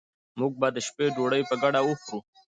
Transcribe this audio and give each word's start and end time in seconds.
موږ 0.39 0.51
به 0.59 0.67
د 0.75 0.77
شپې 0.87 1.05
ډوډي 1.15 1.41
په 1.49 1.55
ګډه 1.61 1.79
وخورو 1.83 2.19